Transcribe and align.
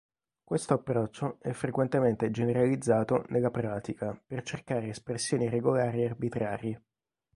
Questo 0.43 0.73
approccio 0.73 1.37
è 1.39 1.51
frequentemente 1.51 2.31
generalizzato 2.31 3.23
nella 3.29 3.51
pratica 3.51 4.19
per 4.25 4.41
cercare 4.41 4.87
espressioni 4.87 5.47
regolari 5.47 6.03
arbitrarie. 6.03 6.83